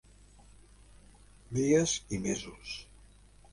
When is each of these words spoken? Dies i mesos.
Dies 1.59 1.95
i 2.17 2.21
mesos. 2.25 2.75